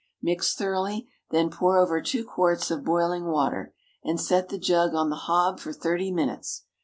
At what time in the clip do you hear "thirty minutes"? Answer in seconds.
5.71-6.63